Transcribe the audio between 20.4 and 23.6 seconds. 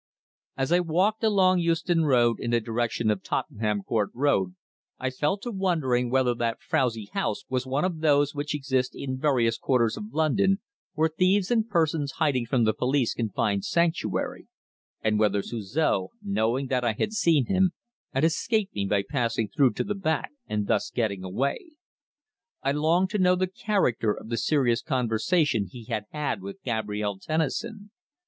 and thus getting away! I longed to know the